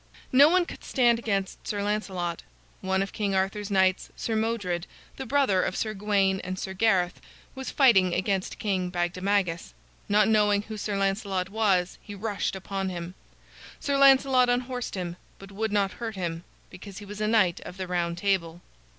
[0.31, 2.41] No one could stand against Sir Lancelot.
[2.79, 7.21] One of King Arthur's knights, Sir Modred, the brother of Sir Gawain and Sir Gareth,
[7.53, 9.75] was fighting against King Bagdemagus.
[10.09, 13.13] Not knowing who Sir Lancelot was, he rushed upon him.
[13.79, 17.77] Sir Lancelot unhorsed him, but would not hurt him, because he was a Knight of
[17.77, 18.63] the Round Table.